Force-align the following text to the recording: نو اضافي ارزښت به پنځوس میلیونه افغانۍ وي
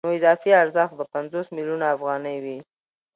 نو 0.05 0.09
اضافي 0.19 0.49
ارزښت 0.63 0.93
به 0.99 1.05
پنځوس 1.13 1.47
میلیونه 1.55 1.85
افغانۍ 1.95 2.37
وي 2.43 2.57